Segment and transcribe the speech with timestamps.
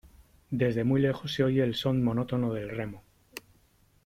[0.49, 3.03] desde muy lejos se oye el son monótono del remo.